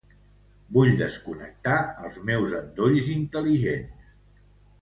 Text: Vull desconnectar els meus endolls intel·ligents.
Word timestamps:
Vull 0.77 0.89
desconnectar 1.01 1.75
els 2.07 2.17
meus 2.31 2.57
endolls 2.63 3.13
intel·ligents. 3.19 4.13